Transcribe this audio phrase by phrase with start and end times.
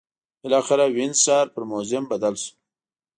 [0.41, 2.53] بالاخره وینز ښار پر موزیم بدل شو.